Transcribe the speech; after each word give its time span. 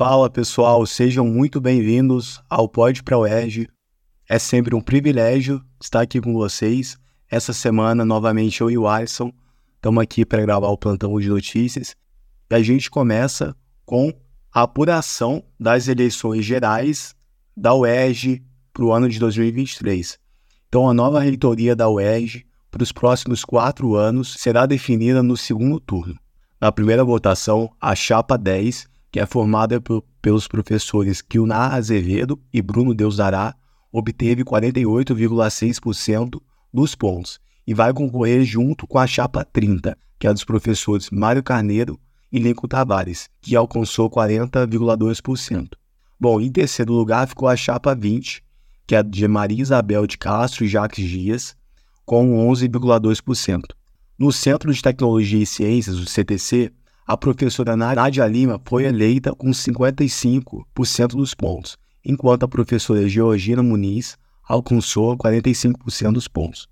Fala 0.00 0.30
pessoal, 0.30 0.86
sejam 0.86 1.26
muito 1.26 1.60
bem-vindos 1.60 2.40
ao 2.48 2.66
Pod 2.66 3.02
Pra 3.02 3.18
UERJ. 3.18 3.68
É 4.26 4.38
sempre 4.38 4.74
um 4.74 4.80
privilégio 4.80 5.62
estar 5.78 6.00
aqui 6.00 6.18
com 6.22 6.32
vocês. 6.32 6.96
Essa 7.30 7.52
semana, 7.52 8.02
novamente, 8.02 8.62
eu 8.62 8.70
e 8.70 8.78
o 8.78 8.88
Alisson 8.88 9.30
estamos 9.76 10.02
aqui 10.02 10.24
para 10.24 10.40
gravar 10.40 10.68
o 10.68 10.78
plantão 10.78 11.20
de 11.20 11.28
notícias. 11.28 11.94
E 12.50 12.54
a 12.54 12.62
gente 12.62 12.90
começa 12.90 13.54
com 13.84 14.10
a 14.50 14.62
apuração 14.62 15.44
das 15.60 15.86
eleições 15.86 16.46
gerais 16.46 17.14
da 17.54 17.74
UERJ 17.74 18.42
para 18.72 18.84
o 18.86 18.92
ano 18.94 19.06
de 19.06 19.18
2023. 19.18 20.18
Então, 20.66 20.88
a 20.88 20.94
nova 20.94 21.20
reitoria 21.20 21.76
da 21.76 21.90
UERJ 21.90 22.46
para 22.70 22.82
os 22.82 22.90
próximos 22.90 23.44
quatro 23.44 23.96
anos 23.96 24.32
será 24.38 24.64
definida 24.64 25.22
no 25.22 25.36
segundo 25.36 25.78
turno. 25.78 26.18
Na 26.58 26.72
primeira 26.72 27.04
votação, 27.04 27.70
a 27.78 27.94
chapa 27.94 28.38
10 28.38 28.88
que 29.10 29.18
é 29.18 29.26
formada 29.26 29.80
por, 29.80 30.04
pelos 30.22 30.46
professores 30.46 31.20
Kilnar 31.20 31.74
Azevedo 31.74 32.40
e 32.52 32.62
Bruno 32.62 32.94
Deusdará, 32.94 33.54
obteve 33.92 34.44
48,6% 34.44 36.40
dos 36.72 36.94
pontos 36.94 37.40
e 37.66 37.74
vai 37.74 37.92
concorrer 37.92 38.44
junto 38.44 38.86
com 38.86 38.98
a 38.98 39.06
chapa 39.06 39.44
30, 39.44 39.96
que 40.18 40.26
é 40.26 40.32
dos 40.32 40.44
professores 40.44 41.10
Mário 41.10 41.42
Carneiro 41.42 41.98
e 42.30 42.38
Lincoln 42.38 42.68
Tavares, 42.68 43.28
que 43.40 43.56
alcançou 43.56 44.08
40,2%. 44.08 45.70
Bom, 46.18 46.40
em 46.40 46.50
terceiro 46.52 46.92
lugar 46.92 47.26
ficou 47.26 47.48
a 47.48 47.56
chapa 47.56 47.94
20, 47.94 48.44
que 48.86 48.94
é 48.94 49.02
de 49.02 49.26
Maria 49.26 49.62
Isabel 49.62 50.06
de 50.06 50.18
Castro 50.18 50.64
e 50.64 50.68
Jacques 50.68 51.08
Dias, 51.08 51.56
com 52.04 52.46
11,2%. 52.48 53.62
No 54.18 54.30
Centro 54.32 54.72
de 54.72 54.82
Tecnologia 54.82 55.42
e 55.42 55.46
Ciências, 55.46 55.96
o 55.96 56.04
CTC, 56.04 56.72
a 57.10 57.16
professora 57.16 57.76
Nádia 57.76 58.24
Lima 58.28 58.60
foi 58.64 58.84
eleita 58.84 59.34
com 59.34 59.50
55% 59.50 61.08
dos 61.08 61.34
pontos, 61.34 61.76
enquanto 62.04 62.44
a 62.44 62.48
professora 62.48 63.08
Georgina 63.08 63.64
Muniz 63.64 64.16
alcançou 64.48 65.18
45% 65.18 66.12
dos 66.12 66.28
pontos. 66.28 66.68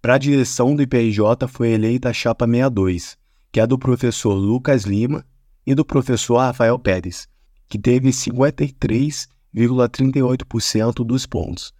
Para 0.00 0.14
a 0.14 0.18
direção 0.18 0.74
do 0.74 0.80
IPRJ 0.80 1.46
foi 1.48 1.72
eleita 1.72 2.08
a 2.08 2.14
chapa 2.14 2.46
62, 2.46 3.18
que 3.52 3.60
é 3.60 3.66
do 3.66 3.78
professor 3.78 4.32
Lucas 4.32 4.84
Lima 4.84 5.22
e 5.66 5.74
do 5.74 5.84
professor 5.84 6.38
Rafael 6.38 6.78
Pérez, 6.78 7.28
que 7.68 7.78
teve 7.78 8.08
53,38% 8.08 11.04
dos 11.04 11.26
pontos, 11.26 11.74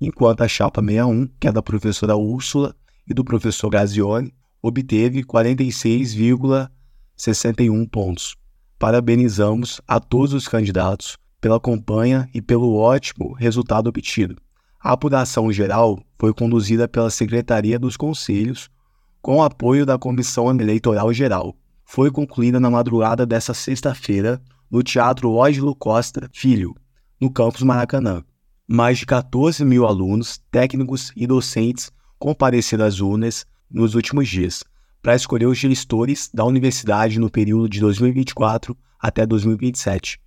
enquanto 0.00 0.42
a 0.42 0.48
chapa 0.48 0.80
61, 0.80 1.26
que 1.40 1.48
é 1.48 1.52
da 1.52 1.60
professora 1.60 2.14
Úrsula 2.14 2.72
e 3.04 3.12
do 3.12 3.24
professor 3.24 3.68
Gazione, 3.68 4.32
obteve 4.62 5.24
46,38%. 5.24 6.70
61 7.18 7.84
pontos. 7.86 8.36
Parabenizamos 8.78 9.80
a 9.88 9.98
todos 9.98 10.32
os 10.32 10.46
candidatos 10.46 11.18
pela 11.40 11.58
campanha 11.58 12.28
e 12.32 12.40
pelo 12.40 12.76
ótimo 12.76 13.32
resultado 13.32 13.88
obtido. 13.88 14.36
A 14.80 14.92
apuração 14.92 15.52
geral 15.52 16.00
foi 16.16 16.32
conduzida 16.32 16.86
pela 16.86 17.10
Secretaria 17.10 17.76
dos 17.76 17.96
Conselhos, 17.96 18.70
com 19.20 19.42
apoio 19.42 19.84
da 19.84 19.98
Comissão 19.98 20.48
Eleitoral 20.50 21.12
Geral. 21.12 21.56
Foi 21.84 22.08
concluída 22.08 22.60
na 22.60 22.70
madrugada 22.70 23.26
desta 23.26 23.52
sexta-feira 23.52 24.40
no 24.70 24.80
Teatro 24.80 25.42
Ângelo 25.42 25.74
Costa 25.74 26.30
Filho, 26.32 26.72
no 27.20 27.32
campus 27.32 27.62
Maracanã. 27.62 28.22
Mais 28.68 28.98
de 28.98 29.06
14 29.06 29.64
mil 29.64 29.86
alunos, 29.86 30.40
técnicos 30.52 31.10
e 31.16 31.26
docentes 31.26 31.90
compareceram 32.16 32.84
às 32.84 33.00
urnas 33.00 33.44
nos 33.68 33.96
últimos 33.96 34.28
dias 34.28 34.62
para 35.02 35.14
escolher 35.14 35.46
os 35.46 35.58
gestores 35.58 36.30
da 36.32 36.44
universidade 36.44 37.18
no 37.18 37.30
período 37.30 37.68
de 37.68 37.80
2024 37.80 38.76
até 38.98 39.26
2027. 39.26 40.20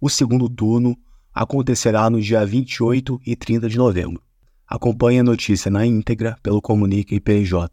O 0.00 0.08
segundo 0.08 0.48
turno 0.48 0.96
acontecerá 1.34 2.10
no 2.10 2.20
dia 2.20 2.44
28 2.44 3.20
e 3.24 3.36
30 3.36 3.68
de 3.68 3.78
novembro. 3.78 4.22
Acompanhe 4.66 5.20
a 5.20 5.24
notícia 5.24 5.70
na 5.70 5.86
íntegra 5.86 6.36
pelo 6.42 6.60
Comunica 6.60 7.14
IPJ. 7.14 7.68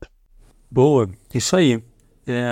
Boa, 0.70 1.10
isso 1.34 1.56
aí. 1.56 1.84
É... 2.26 2.48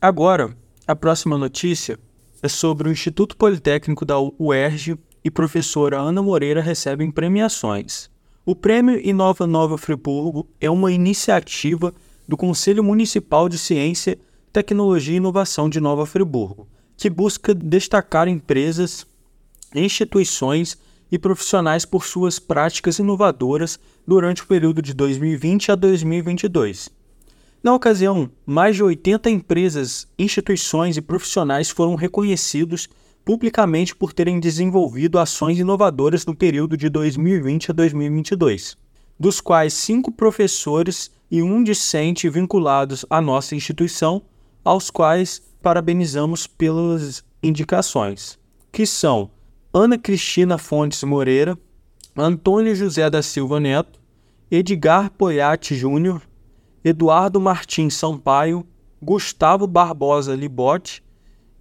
Agora, 0.00 0.56
a 0.86 0.96
próxima 0.96 1.36
notícia 1.36 1.98
é 2.42 2.48
sobre 2.48 2.88
o 2.88 2.92
Instituto 2.92 3.36
Politécnico 3.36 4.04
da 4.04 4.16
UERJ 4.18 4.98
e 5.22 5.30
professora 5.30 5.98
Ana 5.98 6.22
Moreira 6.22 6.62
recebem 6.62 7.10
premiações. 7.10 8.10
O 8.44 8.56
Prêmio 8.56 8.98
Inova 8.98 9.46
Nova 9.46 9.76
Friburgo 9.76 10.48
é 10.60 10.70
uma 10.70 10.90
iniciativa 10.90 11.94
do 12.30 12.36
Conselho 12.36 12.84
Municipal 12.84 13.48
de 13.48 13.58
Ciência, 13.58 14.16
Tecnologia 14.52 15.14
e 15.14 15.16
Inovação 15.16 15.68
de 15.68 15.80
Nova 15.80 16.06
Friburgo, 16.06 16.68
que 16.96 17.10
busca 17.10 17.52
destacar 17.52 18.28
empresas, 18.28 19.04
instituições 19.74 20.78
e 21.10 21.18
profissionais 21.18 21.84
por 21.84 22.04
suas 22.04 22.38
práticas 22.38 23.00
inovadoras 23.00 23.80
durante 24.06 24.44
o 24.44 24.46
período 24.46 24.80
de 24.80 24.94
2020 24.94 25.72
a 25.72 25.74
2022. 25.74 26.88
Na 27.64 27.74
ocasião, 27.74 28.30
mais 28.46 28.76
de 28.76 28.84
80 28.84 29.28
empresas, 29.28 30.06
instituições 30.16 30.96
e 30.96 31.02
profissionais 31.02 31.68
foram 31.68 31.96
reconhecidos 31.96 32.88
publicamente 33.24 33.92
por 33.92 34.12
terem 34.12 34.38
desenvolvido 34.38 35.18
ações 35.18 35.58
inovadoras 35.58 36.24
no 36.24 36.36
período 36.36 36.76
de 36.76 36.88
2020 36.88 37.72
a 37.72 37.74
2022, 37.74 38.76
dos 39.18 39.40
quais 39.40 39.74
cinco 39.74 40.12
professores 40.12 41.10
e 41.30 41.42
um 41.42 41.62
discente 41.62 42.28
vinculados 42.28 43.06
à 43.08 43.20
nossa 43.20 43.54
instituição, 43.54 44.22
aos 44.64 44.90
quais 44.90 45.40
parabenizamos 45.62 46.46
pelas 46.46 47.24
indicações, 47.42 48.38
que 48.72 48.84
são 48.84 49.30
Ana 49.72 49.96
Cristina 49.96 50.58
Fontes 50.58 51.04
Moreira, 51.04 51.56
Antônio 52.16 52.74
José 52.74 53.08
da 53.08 53.22
Silva 53.22 53.60
Neto, 53.60 54.00
Edgar 54.50 55.10
Poiati 55.12 55.76
Júnior, 55.76 56.22
Eduardo 56.84 57.40
Martins 57.40 57.94
Sampaio, 57.94 58.66
Gustavo 59.00 59.66
Barbosa 59.66 60.34
Libote 60.34 61.02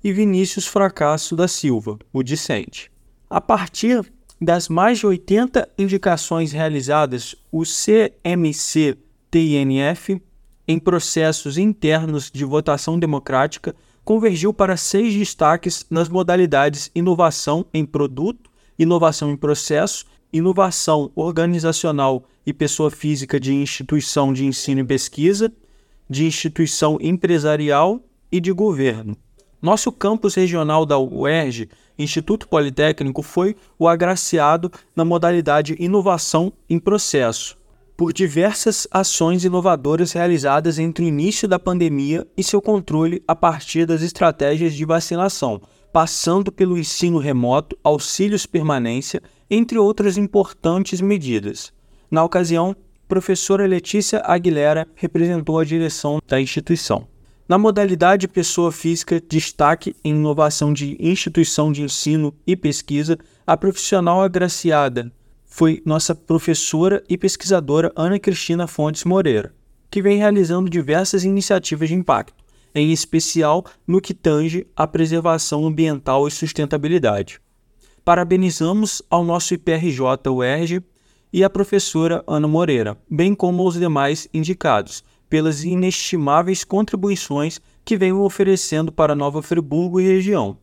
e 0.03 0.12
Vinícius 0.12 0.66
Fracasso 0.66 1.36
da 1.36 1.47
Silva, 1.47 2.00
o 2.12 2.24
discente. 2.24 2.91
A 3.30 3.40
partir 3.40 4.12
das 4.41 4.68
mais 4.69 5.00
de 5.00 5.06
80 5.06 5.69
indicações 5.78 6.51
realizadas, 6.51 7.36
o 7.51 7.63
CMC 7.63 8.97
TINF, 9.31 10.22
em 10.67 10.79
processos 10.79 11.57
internos 11.57 12.29
de 12.31 12.45
votação 12.45 13.00
democrática, 13.00 13.75
convergiu 14.03 14.53
para 14.53 14.78
seis 14.78 15.13
destaques 15.13 15.85
nas 15.90 16.09
modalidades 16.09 16.90
inovação 16.95 17.66
em 17.73 17.85
produto, 17.85 18.50
inovação 18.78 19.31
em 19.31 19.35
processo, 19.35 20.06
inovação 20.31 21.12
organizacional 21.16 22.23
e 22.45 22.53
pessoa 22.53 22.89
física 22.89 23.39
de 23.39 23.53
instituição 23.53 24.31
de 24.31 24.45
ensino 24.45 24.81
e 24.81 24.84
pesquisa, 24.84 25.51
de 26.09 26.25
instituição 26.25 26.97
empresarial 27.01 28.01
e 28.31 28.39
de 28.39 28.51
governo. 28.51 29.16
Nosso 29.62 29.91
campus 29.91 30.35
regional 30.35 30.85
da 30.85 30.97
UERJ, 30.97 31.69
Instituto 31.97 32.47
Politécnico, 32.47 33.22
foi 33.22 33.56
o 33.78 33.88
agraciado 33.88 34.72
na 34.95 35.03
modalidade 35.03 35.75
inovação 35.78 36.53
em 36.69 36.79
processo, 36.79 37.59
por 38.00 38.14
diversas 38.14 38.88
ações 38.90 39.44
inovadoras 39.44 40.14
realizadas 40.14 40.80
entre 40.80 41.04
o 41.04 41.08
início 41.10 41.50
da 41.50 41.60
pandemia 41.60 42.26
e 42.38 42.42
seu 42.42 42.62
controle 42.62 43.22
a 43.28 43.36
partir 43.36 43.86
das 43.86 44.02
estratégias 44.02 44.74
de 44.74 44.86
vacinação, 44.86 45.62
passando 45.92 46.50
pelo 46.50 46.78
ensino 46.78 47.18
remoto, 47.18 47.78
auxílios 47.84 48.46
permanência, 48.46 49.22
entre 49.52 49.78
outras 49.78 50.16
importantes 50.16 51.02
medidas. 51.02 51.74
Na 52.10 52.24
ocasião, 52.24 52.74
professora 53.06 53.68
Letícia 53.68 54.22
Aguilera 54.24 54.88
representou 54.95 55.60
a 55.60 55.66
direção 55.66 56.22
da 56.25 56.40
instituição. 56.40 57.06
Na 57.50 57.57
modalidade 57.57 58.30
pessoa 58.30 58.72
física, 58.72 59.19
destaque 59.19 59.94
em 60.06 60.12
inovação 60.12 60.72
de 60.72 60.95
instituição 61.02 61.69
de 61.69 61.81
ensino 61.81 62.34
e 62.48 62.56
pesquisa, 62.56 63.18
a 63.45 63.57
profissional 63.57 64.22
agraciada 64.22 65.12
foi 65.50 65.81
nossa 65.84 66.13
professora 66.13 67.04
e 67.10 67.18
pesquisadora 67.18 67.92
Ana 67.96 68.19
Cristina 68.19 68.68
Fontes 68.68 69.04
Moreira, 69.04 69.54
que 69.90 70.01
vem 70.01 70.19
realizando 70.19 70.69
diversas 70.69 71.25
iniciativas 71.25 71.90
de 71.90 71.96
impacto, 71.96 72.46
em 72.74 72.94
especial 72.94 73.66
no 73.86 74.00
que 74.00 74.13
tange 74.13 74.68
à 74.75 74.86
preservação 74.86 75.66
ambiental 75.66 76.28
e 76.28 76.31
sustentabilidade. 76.31 77.42
Parabenizamos 78.06 79.01
ao 79.10 79.25
nosso 79.25 79.56
IPRJ 79.56 80.30
UERJ 80.30 80.84
e 81.34 81.44
à 81.44 81.50
professora 81.50 82.24
Ana 82.28 82.48
Moreira, 82.48 82.95
bem 83.10 83.34
como 83.34 83.63
aos 83.63 83.74
demais 83.74 84.30
indicados, 84.31 85.04
pelas 85.28 85.63
inestimáveis 85.63 86.63
contribuições 86.63 87.60
que 87.84 87.98
vêm 87.98 88.13
oferecendo 88.13 88.92
para 88.92 89.16
Nova 89.16 89.42
Friburgo 89.42 90.00
e 90.00 90.07
região. 90.07 90.57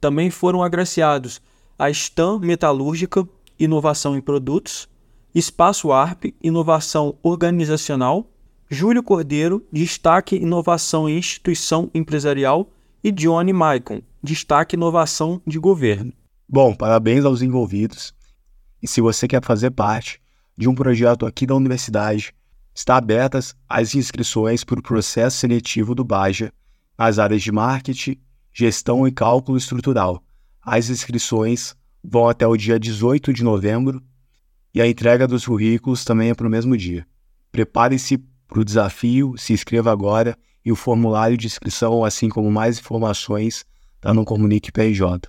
Também 0.00 0.30
foram 0.30 0.62
agraciados 0.62 1.40
a 1.78 1.90
Stam 1.90 2.38
Metalúrgica, 2.38 3.26
Inovação 3.58 4.16
em 4.16 4.20
Produtos, 4.20 4.88
Espaço 5.34 5.92
ARP, 5.92 6.34
Inovação 6.42 7.16
Organizacional, 7.22 8.30
Júlio 8.70 9.02
Cordeiro, 9.02 9.64
Destaque 9.72 10.36
Inovação 10.36 11.08
em 11.08 11.18
Instituição 11.18 11.90
Empresarial 11.94 12.70
e 13.02 13.12
Johnny 13.12 13.52
Maicon, 13.52 14.02
destaque 14.22 14.74
inovação 14.74 15.40
de 15.46 15.58
governo. 15.58 16.12
Bom, 16.48 16.74
parabéns 16.74 17.24
aos 17.24 17.42
envolvidos. 17.42 18.12
E 18.82 18.88
se 18.88 19.00
você 19.00 19.28
quer 19.28 19.44
fazer 19.44 19.70
parte 19.70 20.20
de 20.56 20.68
um 20.68 20.74
projeto 20.74 21.26
aqui 21.26 21.46
da 21.46 21.54
universidade, 21.54 22.34
está 22.74 22.96
abertas 22.96 23.54
as 23.68 23.94
inscrições 23.94 24.64
para 24.64 24.80
o 24.80 24.82
processo 24.82 25.38
seletivo 25.38 25.94
do 25.94 26.04
Baja 26.04 26.52
nas 26.98 27.18
áreas 27.18 27.42
de 27.42 27.52
marketing, 27.52 28.16
gestão 28.52 29.06
e 29.06 29.12
cálculo 29.12 29.56
estrutural. 29.56 30.22
As 30.62 30.88
inscrições 30.88 31.76
vão 32.08 32.28
até 32.28 32.46
o 32.46 32.56
dia 32.56 32.78
18 32.78 33.32
de 33.32 33.42
novembro 33.42 34.02
e 34.72 34.80
a 34.80 34.86
entrega 34.86 35.26
dos 35.26 35.46
currículos 35.46 36.04
também 36.04 36.30
é 36.30 36.34
para 36.34 36.46
o 36.46 36.50
mesmo 36.50 36.76
dia. 36.76 37.06
Prepare-se 37.50 38.18
para 38.46 38.60
o 38.60 38.64
desafio, 38.64 39.34
se 39.36 39.52
inscreva 39.52 39.90
agora 39.90 40.36
e 40.64 40.70
o 40.70 40.76
formulário 40.76 41.36
de 41.36 41.46
inscrição, 41.46 42.04
assim 42.04 42.28
como 42.28 42.50
mais 42.50 42.78
informações, 42.78 43.64
está 43.96 44.12
no 44.12 44.24
Comunique 44.24 44.70
PJ. 44.70 45.28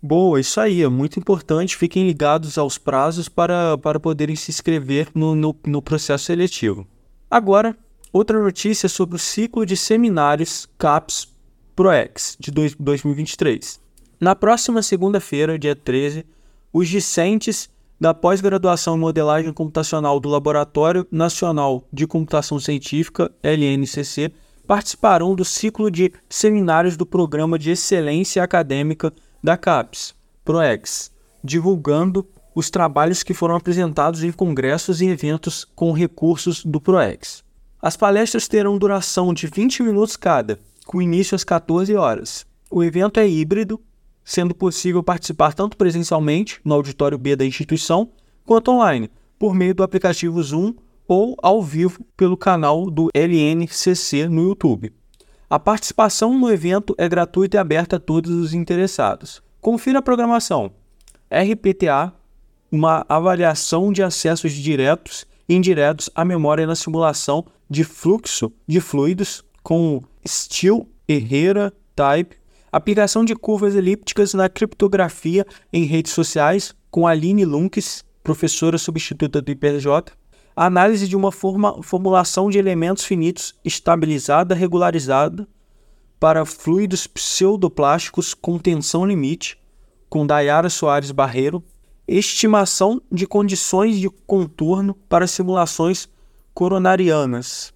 Boa, 0.00 0.40
isso 0.40 0.60
aí, 0.60 0.82
é 0.82 0.88
muito 0.88 1.18
importante. 1.18 1.76
Fiquem 1.76 2.06
ligados 2.06 2.56
aos 2.56 2.78
prazos 2.78 3.28
para, 3.28 3.76
para 3.78 3.98
poderem 3.98 4.36
se 4.36 4.50
inscrever 4.50 5.08
no, 5.14 5.34
no, 5.34 5.56
no 5.66 5.82
processo 5.82 6.26
seletivo. 6.26 6.86
Agora, 7.30 7.76
outra 8.12 8.40
notícia 8.40 8.88
sobre 8.88 9.16
o 9.16 9.18
ciclo 9.18 9.66
de 9.66 9.76
seminários 9.76 10.68
CAPS 10.78 11.28
ProEx 11.74 12.36
de 12.38 12.50
2023. 12.50 13.80
Na 14.20 14.34
próxima 14.34 14.82
segunda-feira, 14.82 15.56
dia 15.56 15.76
13, 15.76 16.26
os 16.72 16.88
discentes 16.88 17.70
da 18.00 18.12
pós-graduação 18.12 18.96
em 18.96 19.00
modelagem 19.00 19.52
computacional 19.52 20.18
do 20.18 20.28
Laboratório 20.28 21.06
Nacional 21.08 21.84
de 21.92 22.04
Computação 22.04 22.58
Científica, 22.58 23.30
LNCC, 23.44 24.32
participarão 24.66 25.36
do 25.36 25.44
ciclo 25.44 25.88
de 25.88 26.12
seminários 26.28 26.96
do 26.96 27.06
Programa 27.06 27.56
de 27.56 27.70
Excelência 27.70 28.42
Acadêmica 28.42 29.12
da 29.42 29.56
CAPES, 29.56 30.16
PROEX, 30.44 31.12
divulgando 31.42 32.26
os 32.54 32.70
trabalhos 32.70 33.22
que 33.22 33.32
foram 33.32 33.54
apresentados 33.54 34.24
em 34.24 34.32
congressos 34.32 35.00
e 35.00 35.06
eventos 35.06 35.64
com 35.76 35.92
recursos 35.92 36.64
do 36.64 36.80
PROEX. 36.80 37.44
As 37.80 37.96
palestras 37.96 38.48
terão 38.48 38.76
duração 38.78 39.32
de 39.32 39.46
20 39.46 39.84
minutos 39.84 40.16
cada, 40.16 40.58
com 40.84 41.00
início 41.00 41.36
às 41.36 41.44
14 41.44 41.94
horas. 41.94 42.44
O 42.68 42.82
evento 42.82 43.20
é 43.20 43.28
híbrido, 43.28 43.80
sendo 44.28 44.54
possível 44.54 45.02
participar 45.02 45.54
tanto 45.54 45.74
presencialmente 45.74 46.60
no 46.62 46.74
auditório 46.74 47.16
B 47.16 47.34
da 47.34 47.46
instituição, 47.46 48.10
quanto 48.44 48.70
online, 48.70 49.10
por 49.38 49.54
meio 49.54 49.74
do 49.74 49.82
aplicativo 49.82 50.42
Zoom 50.42 50.74
ou 51.08 51.34
ao 51.42 51.62
vivo 51.62 52.04
pelo 52.14 52.36
canal 52.36 52.90
do 52.90 53.08
LNCC 53.14 54.28
no 54.28 54.42
YouTube. 54.42 54.92
A 55.48 55.58
participação 55.58 56.38
no 56.38 56.52
evento 56.52 56.94
é 56.98 57.08
gratuita 57.08 57.56
e 57.56 57.58
aberta 57.58 57.96
a 57.96 57.98
todos 57.98 58.30
os 58.30 58.52
interessados. 58.52 59.42
Confira 59.62 60.00
a 60.00 60.02
programação. 60.02 60.72
RPTA, 61.30 62.12
uma 62.70 63.06
avaliação 63.08 63.90
de 63.90 64.02
acessos 64.02 64.52
diretos 64.52 65.24
e 65.48 65.54
indiretos 65.54 66.10
à 66.14 66.22
memória 66.22 66.66
na 66.66 66.76
simulação 66.76 67.46
de 67.68 67.82
fluxo 67.82 68.52
de 68.66 68.78
fluidos 68.78 69.42
com 69.62 70.02
Steel 70.26 70.86
Herrera 71.08 71.72
Type, 71.96 72.37
aplicação 72.70 73.24
de 73.24 73.34
curvas 73.34 73.74
elípticas 73.74 74.34
na 74.34 74.48
criptografia 74.48 75.46
em 75.72 75.84
redes 75.84 76.12
sociais 76.12 76.74
com 76.90 77.06
Aline 77.06 77.44
Lunques, 77.44 78.04
professora 78.22 78.78
substituta 78.78 79.40
do 79.40 79.50
IPRJ, 79.50 79.88
a 80.54 80.66
análise 80.66 81.06
de 81.06 81.16
uma 81.16 81.30
forma, 81.30 81.82
formulação 81.82 82.50
de 82.50 82.58
elementos 82.58 83.04
finitos 83.04 83.54
estabilizada 83.64 84.54
regularizada 84.54 85.46
para 86.18 86.44
fluidos 86.44 87.06
pseudoplásticos 87.06 88.34
com 88.34 88.58
tensão 88.58 89.06
limite, 89.06 89.56
com 90.08 90.26
Dayara 90.26 90.68
Soares 90.68 91.12
Barreiro, 91.12 91.62
estimação 92.08 93.00
de 93.10 93.26
condições 93.26 93.98
de 93.98 94.10
contorno 94.26 94.94
para 95.08 95.26
simulações 95.26 96.08
coronarianas, 96.52 97.72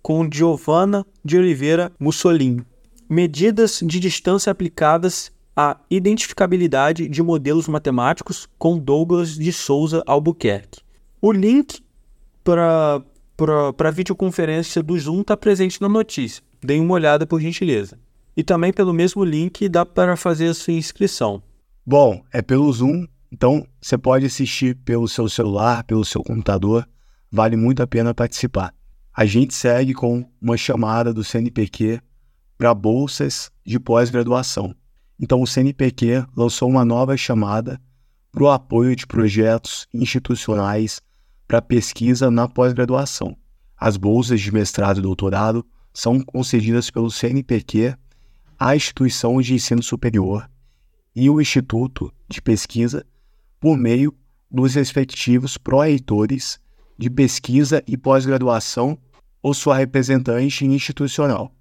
com 0.00 0.28
Giovanna 0.32 1.04
de 1.24 1.36
Oliveira 1.36 1.92
Mussolini, 1.98 2.64
medidas 3.08 3.80
de 3.84 4.00
distância 4.00 4.50
aplicadas 4.50 5.32
à 5.56 5.78
identificabilidade 5.90 7.08
de 7.08 7.22
modelos 7.22 7.68
matemáticos, 7.68 8.48
com 8.58 8.78
Douglas 8.78 9.34
de 9.34 9.52
Souza 9.52 10.02
Albuquerque. 10.06 10.80
O 11.20 11.30
link 11.32 11.80
para 12.42 13.02
a 13.78 13.90
videoconferência 13.90 14.82
do 14.82 14.98
Zoom 14.98 15.20
está 15.20 15.36
presente 15.36 15.80
na 15.80 15.88
notícia. 15.88 16.42
Deem 16.62 16.80
uma 16.80 16.94
olhada 16.94 17.26
por 17.26 17.40
gentileza. 17.40 17.98
E 18.36 18.42
também 18.42 18.72
pelo 18.72 18.92
mesmo 18.92 19.22
link 19.22 19.68
dá 19.68 19.86
para 19.86 20.16
fazer 20.16 20.48
a 20.48 20.54
sua 20.54 20.74
inscrição. 20.74 21.42
Bom, 21.86 22.22
é 22.32 22.42
pelo 22.42 22.72
Zoom, 22.72 23.06
então 23.30 23.66
você 23.80 23.96
pode 23.96 24.26
assistir 24.26 24.74
pelo 24.84 25.06
seu 25.06 25.28
celular, 25.28 25.84
pelo 25.84 26.04
seu 26.04 26.22
computador. 26.22 26.88
Vale 27.30 27.56
muito 27.56 27.82
a 27.82 27.86
pena 27.86 28.12
participar. 28.12 28.74
A 29.16 29.24
gente 29.24 29.54
segue 29.54 29.94
com 29.94 30.28
uma 30.42 30.56
chamada 30.56 31.14
do 31.14 31.22
CNPq 31.22 32.00
para 32.56 32.74
bolsas 32.74 33.50
de 33.64 33.78
pós-graduação. 33.78 34.74
Então, 35.18 35.40
o 35.40 35.46
CNPq 35.46 36.26
lançou 36.36 36.68
uma 36.68 36.84
nova 36.84 37.16
chamada 37.16 37.80
para 38.32 38.42
o 38.42 38.50
apoio 38.50 38.96
de 38.96 39.06
projetos 39.06 39.86
institucionais 39.94 41.00
para 41.46 41.62
pesquisa 41.62 42.30
na 42.30 42.48
pós-graduação. 42.48 43.36
As 43.76 43.96
bolsas 43.96 44.40
de 44.40 44.52
mestrado 44.52 44.98
e 44.98 45.02
doutorado 45.02 45.64
são 45.92 46.20
concedidas 46.20 46.90
pelo 46.90 47.10
CNPq 47.10 47.94
à 48.58 48.74
instituição 48.74 49.40
de 49.40 49.54
ensino 49.54 49.82
superior 49.82 50.48
e 51.14 51.30
o 51.30 51.40
Instituto 51.40 52.12
de 52.28 52.42
Pesquisa 52.42 53.06
por 53.60 53.76
meio 53.76 54.12
dos 54.50 54.74
respectivos 54.74 55.56
pró-reitores 55.56 56.58
de 56.98 57.08
pesquisa 57.08 57.82
e 57.86 57.96
pós-graduação 57.96 58.98
ou 59.42 59.52
sua 59.54 59.76
representante 59.76 60.64
institucional, 60.64 61.52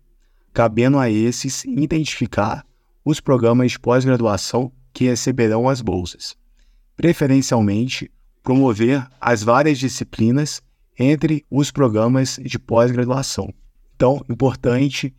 cabendo 0.54 1.00
a 1.00 1.10
esses 1.10 1.66
identificar 1.66 2.66
os 3.04 3.20
programas 3.20 3.72
de 3.72 3.80
pós-graduação 3.80 4.72
que 4.94 5.06
receberão 5.06 5.68
as 5.68 5.82
bolsas, 5.82 6.38
preferencialmente 6.96 8.12
promover 8.44 9.08
as 9.20 9.42
várias 9.42 9.80
disciplinas 9.80 10.62
entre 10.98 11.44
os 11.50 11.72
programas 11.72 12.40
de 12.42 12.60
pós-graduação. 12.60 13.54
Então, 13.96 14.24
importante 14.30 15.14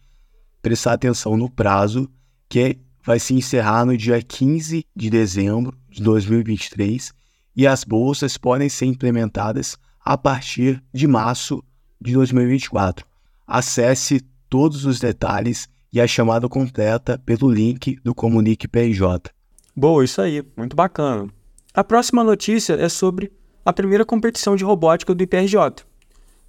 prestar 0.63 0.93
atenção 0.93 1.37
no 1.37 1.51
prazo, 1.51 2.09
que 2.49 2.79
vai 3.03 3.19
se 3.19 3.35
encerrar 3.35 3.85
no 3.85 3.97
dia 3.97 4.23
15 4.23 4.87
de 4.95 5.11
dezembro 5.11 5.77
de 5.91 6.03
2023 6.03 7.13
e 7.57 7.67
as 7.67 7.85
bolsas 7.85 8.39
podem 8.39 8.69
ser 8.69 8.87
implementadas 8.87 9.77
a 10.05 10.17
partir 10.17 10.83
de 10.93 11.07
março 11.07 11.63
de 12.01 12.13
2024. 12.13 13.07
Acesse 13.47 14.21
todos 14.55 14.85
os 14.85 15.01
detalhes 15.01 15.69
e 15.93 16.01
a 16.01 16.07
chamada 16.07 16.49
completa 16.49 17.21
pelo 17.27 17.51
link 17.51 17.99
do 18.05 18.15
Comunique 18.15 18.69
PJ. 18.69 19.29
Boa, 19.75 20.05
isso 20.05 20.21
aí, 20.21 20.45
muito 20.57 20.77
bacana. 20.77 21.29
A 21.75 21.83
próxima 21.83 22.23
notícia 22.23 22.75
é 22.75 22.89
sobre 22.89 23.33
a 23.65 23.73
primeira 23.73 24.05
competição 24.05 24.55
de 24.55 24.63
robótica 24.63 25.13
do 25.13 25.25
IPRJ. 25.25 25.85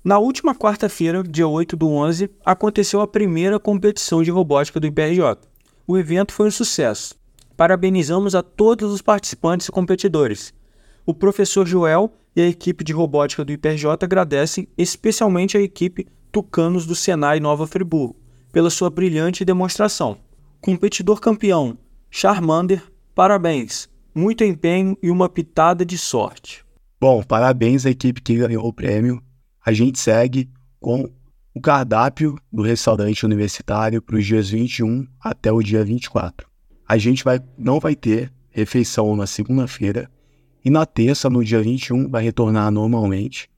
Na 0.04 0.20
última 0.20 0.54
quarta-feira, 0.54 1.24
dia 1.24 1.48
8 1.48 1.76
do 1.76 1.90
11, 1.90 2.30
aconteceu 2.46 3.02
a 3.02 3.08
primeira 3.08 3.60
competição 3.60 4.22
de 4.22 4.30
robótica 4.30 4.80
do 4.80 4.86
IPRJ. 4.86 5.40
O 5.88 5.98
evento 5.98 6.32
foi 6.32 6.50
um 6.50 6.52
sucesso. 6.52 7.16
Parabenizamos 7.58 8.36
a 8.36 8.44
todos 8.44 8.94
os 8.94 9.02
participantes 9.02 9.68
e 9.68 9.72
competidores. 9.72 10.54
O 11.08 11.14
professor 11.16 11.66
Joel 11.66 12.14
e 12.36 12.42
a 12.42 12.48
equipe 12.48 12.84
de 12.84 12.94
robótica 12.94 13.44
do 13.44 13.52
IPRJ 13.52 13.88
agradecem 14.04 14.68
especialmente 14.78 15.58
a 15.58 15.62
equipe 15.62 16.06
Tucanos 16.36 16.86
do 16.86 16.94
Senai 16.94 17.40
Nova 17.40 17.66
Friburgo 17.66 18.18
pela 18.52 18.70
sua 18.70 18.90
brilhante 18.90 19.46
demonstração. 19.46 20.18
Competidor 20.60 21.22
campeão, 21.22 21.78
Charmander, 22.12 22.84
parabéns! 23.16 23.88
muito 24.14 24.44
empenho 24.44 24.98
e 25.02 25.10
uma 25.10 25.30
pitada 25.30 25.86
de 25.86 25.98
sorte. 25.98 26.66
Bom, 27.00 27.24
parabéns 27.24 27.86
à 27.86 27.90
equipe 27.90 28.22
que 28.22 28.36
ganhou 28.36 28.66
o 28.66 28.74
prêmio. 28.74 29.24
A 29.66 29.72
gente 29.72 29.98
segue 29.98 30.50
com 30.78 31.10
o 31.54 31.62
cardápio 31.62 32.38
do 32.52 32.64
restaurante 32.64 33.26
universitário 33.26 34.02
para 34.02 34.18
os 34.18 34.26
dias 34.26 34.50
21 34.50 35.08
até 35.22 35.54
o 35.54 35.62
dia 35.62 35.86
24. 35.86 36.46
A 36.86 36.98
gente 36.98 37.24
vai, 37.24 37.40
não 37.58 37.80
vai 37.80 37.96
ter 37.96 38.30
refeição 38.50 39.16
na 39.16 39.26
segunda-feira 39.26 40.12
e 40.66 40.70
na 40.70 40.86
terça, 40.86 41.30
no 41.30 41.46
dia 41.46 41.62
21, 41.62 42.10
vai 42.10 42.24
retornar 42.24 42.72
normalmente. 42.72 43.50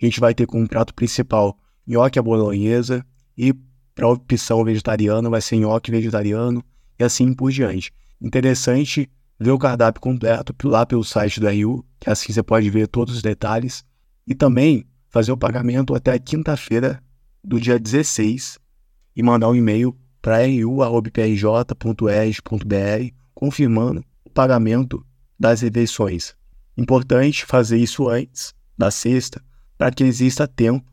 A 0.00 0.04
gente 0.04 0.20
vai 0.20 0.32
ter 0.32 0.46
como 0.46 0.68
prato 0.68 0.94
principal 0.94 1.58
nhoque 1.86 2.18
à 2.18 2.22
bolonhesa 2.22 3.04
e 3.36 3.54
para 3.94 4.08
opção 4.08 4.64
vegetariana 4.64 5.28
vai 5.28 5.40
ser 5.40 5.56
nhoque 5.56 5.90
vegetariano 5.90 6.64
e 6.98 7.04
assim 7.04 7.34
por 7.34 7.50
diante. 7.50 7.92
Interessante 8.20 9.10
ver 9.38 9.50
o 9.50 9.58
cardápio 9.58 10.00
completo 10.00 10.54
lá 10.64 10.86
pelo 10.86 11.04
site 11.04 11.40
do 11.40 11.48
RU, 11.48 11.84
que 11.98 12.08
assim 12.08 12.32
você 12.32 12.42
pode 12.42 12.70
ver 12.70 12.86
todos 12.86 13.16
os 13.16 13.22
detalhes, 13.22 13.84
e 14.26 14.34
também 14.34 14.86
fazer 15.08 15.32
o 15.32 15.36
pagamento 15.36 15.94
até 15.94 16.18
quinta-feira 16.18 17.02
do 17.42 17.60
dia 17.60 17.78
16 17.78 18.58
e 19.16 19.22
mandar 19.22 19.48
um 19.48 19.54
e-mail 19.54 19.96
para 20.20 20.46
ru.prj.erg.br 20.46 21.12
confirmando 23.34 24.04
o 24.24 24.30
pagamento 24.30 25.04
das 25.38 25.60
refeições. 25.60 26.36
Importante 26.76 27.44
fazer 27.44 27.78
isso 27.78 28.08
antes 28.08 28.54
da 28.78 28.90
sexta 28.90 29.42
para 29.76 29.90
que 29.90 30.04
exista 30.04 30.46
tempo 30.46 30.91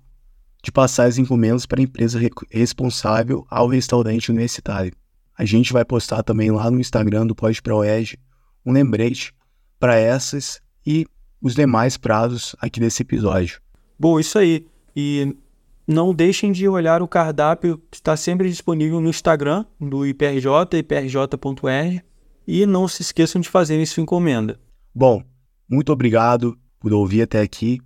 de 0.62 0.72
passar 0.72 1.06
as 1.06 1.18
encomendas 1.18 1.66
para 1.66 1.80
a 1.80 1.84
empresa 1.84 2.20
responsável 2.51 3.46
ao 3.50 3.68
restaurante 3.68 4.30
universitário. 4.30 4.94
A 5.38 5.46
gente 5.46 5.72
vai 5.72 5.86
postar 5.86 6.22
também 6.22 6.51
lá 6.51 6.70
no 6.70 6.80
Instagram 6.80 7.25
do 7.25 7.36
Pode 7.36 7.62
Proeg 7.62 8.18
um 8.66 8.74
lembrete 8.74 9.34
para 9.80 9.96
essas 9.96 10.62
e 10.86 11.06
os 11.42 11.56
demais 11.56 11.96
prazos 11.96 12.56
aqui 12.60 12.80
desse 12.80 13.04
episódio. 13.04 13.62
Bom, 13.98 14.20
isso 14.20 14.38
aí. 14.38 14.68
E 14.96 15.36
não 15.88 16.13
deixem 16.13 16.51
de 16.51 16.68
olhar 16.68 17.01
o 17.01 17.08
cardápio 17.08 17.82
que 17.89 17.98
está 17.98 18.18
sempre 18.18 18.50
disponível 18.50 19.00
no 19.00 19.10
Instagram 19.10 19.66
do 19.80 20.06
IPRJ, 20.06 20.78
iprj.r. 20.78 22.01
E 22.46 22.66
não 22.66 22.88
se 22.88 23.01
esqueçam 23.01 23.39
de 23.39 23.48
fazer 23.48 23.84
sua 23.86 24.04
encomenda. 24.04 24.60
Bom, 24.94 25.24
muito 25.70 25.92
obrigado 25.92 26.58
por 26.80 26.92
ouvir 26.94 27.22
até 27.22 27.42
aqui. 27.42 27.80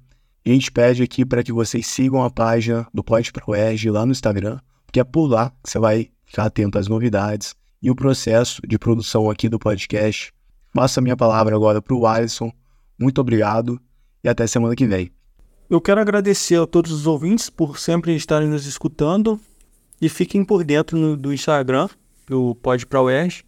E 0.45 0.51
a 0.51 0.53
gente 0.53 0.71
pede 0.71 1.01
aqui 1.01 1.25
para 1.25 1.41
que 1.41 1.53
vocês 1.53 1.87
sigam 1.87 2.23
a 2.23 2.29
página 2.29 2.85
do 2.93 3.03
Pode 3.03 3.31
Proerg 3.31 3.89
lá 3.89 4.05
no 4.05 4.11
Instagram, 4.11 4.59
porque 4.85 4.99
é 4.99 5.03
por 5.03 5.27
lá 5.27 5.51
que 5.63 5.69
você 5.69 5.79
vai 5.79 6.09
ficar 6.25 6.45
atento 6.45 6.77
às 6.77 6.87
novidades 6.87 7.55
e 7.81 7.89
o 7.89 7.95
processo 7.95 8.61
de 8.67 8.77
produção 8.77 9.29
aqui 9.29 9.47
do 9.47 9.57
podcast. 9.57 10.33
Passo 10.73 10.99
a 10.99 11.01
minha 11.01 11.15
palavra 11.15 11.55
agora 11.55 11.81
para 11.81 11.95
o 11.95 12.05
Alisson. 12.05 12.51
Muito 12.99 13.21
obrigado 13.21 13.79
e 14.23 14.27
até 14.27 14.45
semana 14.45 14.75
que 14.75 14.85
vem. 14.85 15.11
Eu 15.69 15.79
quero 15.79 16.01
agradecer 16.01 16.59
a 16.59 16.67
todos 16.67 16.91
os 16.91 17.07
ouvintes 17.07 17.49
por 17.49 17.79
sempre 17.79 18.15
estarem 18.15 18.49
nos 18.49 18.65
escutando 18.65 19.39
e 20.01 20.09
fiquem 20.09 20.43
por 20.43 20.63
dentro 20.63 20.97
no, 20.97 21.15
do 21.15 21.33
Instagram 21.33 21.87
do 22.27 22.53
Pode 22.55 22.85
Pra 22.85 23.01
UERJ, 23.01 23.45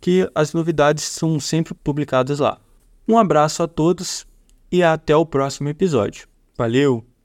que 0.00 0.30
as 0.34 0.52
novidades 0.52 1.04
são 1.04 1.40
sempre 1.40 1.74
publicadas 1.74 2.38
lá. 2.40 2.58
Um 3.08 3.18
abraço 3.18 3.62
a 3.62 3.68
todos 3.68 4.26
e 4.70 4.82
até 4.82 5.14
o 5.16 5.26
próximo 5.26 5.68
episódio. 5.68 6.28
Valeu! 6.56 7.15